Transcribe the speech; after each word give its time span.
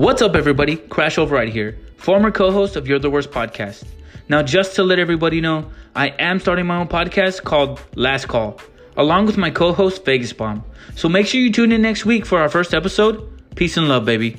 What's 0.00 0.22
up, 0.22 0.34
everybody? 0.34 0.76
Crash 0.76 1.18
Override 1.18 1.50
here, 1.50 1.78
former 1.98 2.30
co 2.30 2.50
host 2.50 2.74
of 2.74 2.88
You're 2.88 2.98
the 2.98 3.10
Worst 3.10 3.30
podcast. 3.30 3.84
Now, 4.30 4.42
just 4.42 4.74
to 4.76 4.82
let 4.82 4.98
everybody 4.98 5.42
know, 5.42 5.70
I 5.94 6.08
am 6.18 6.40
starting 6.40 6.64
my 6.64 6.78
own 6.78 6.88
podcast 6.88 7.44
called 7.44 7.82
Last 7.96 8.26
Call, 8.26 8.58
along 8.96 9.26
with 9.26 9.36
my 9.36 9.50
co 9.50 9.74
host 9.74 10.02
Vegas 10.06 10.32
Bomb. 10.32 10.64
So 10.94 11.10
make 11.10 11.26
sure 11.26 11.38
you 11.38 11.52
tune 11.52 11.70
in 11.70 11.82
next 11.82 12.06
week 12.06 12.24
for 12.24 12.38
our 12.38 12.48
first 12.48 12.72
episode. 12.72 13.30
Peace 13.56 13.76
and 13.76 13.90
love, 13.90 14.06
baby. 14.06 14.38